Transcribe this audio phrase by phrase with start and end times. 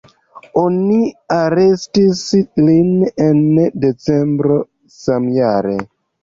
[0.59, 0.95] Oni
[1.35, 2.23] arestis
[2.69, 2.89] lin
[3.27, 3.45] en
[3.85, 4.59] decembro
[4.97, 5.77] samjare.